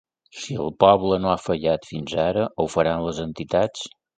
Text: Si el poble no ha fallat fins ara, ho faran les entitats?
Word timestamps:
Si 0.37 0.55
el 0.63 0.71
poble 0.83 1.19
no 1.25 1.29
ha 1.33 1.43
fallat 1.43 1.87
fins 1.91 2.17
ara, 2.27 2.49
ho 2.65 2.69
faran 2.77 3.07
les 3.11 3.25
entitats? 3.29 3.89